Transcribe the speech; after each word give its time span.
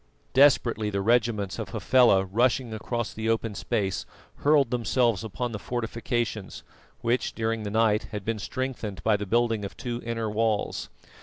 Desperately 0.33 0.89
the 0.89 0.99
regiments 0.99 1.59
of 1.59 1.69
Hafela 1.69 2.25
rushing 2.25 2.73
across 2.73 3.13
the 3.13 3.29
open 3.29 3.53
space, 3.53 4.07
hurled 4.37 4.71
themselves 4.71 5.23
upon 5.23 5.51
the 5.51 5.59
fortifications, 5.59 6.63
which, 7.01 7.35
during 7.35 7.61
the 7.61 7.69
night, 7.69 8.05
had 8.11 8.25
been 8.25 8.39
strengthened 8.39 9.03
by 9.03 9.15
the 9.15 9.27
building 9.27 9.63
of 9.63 9.77
two 9.77 10.01
inner 10.03 10.27
walls. 10.27 10.89